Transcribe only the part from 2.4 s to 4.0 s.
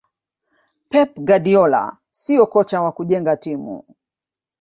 kocha wa kujenga timu